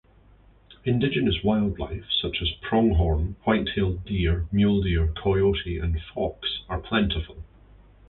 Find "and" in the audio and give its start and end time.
5.77-6.01